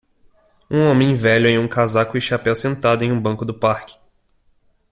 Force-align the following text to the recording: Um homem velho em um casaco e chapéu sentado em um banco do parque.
Um 0.67 0.79
homem 0.81 1.13
velho 1.13 1.47
em 1.47 1.59
um 1.59 1.67
casaco 1.67 2.17
e 2.17 2.21
chapéu 2.21 2.55
sentado 2.55 3.03
em 3.03 3.11
um 3.11 3.21
banco 3.21 3.45
do 3.45 3.53
parque. 3.53 3.95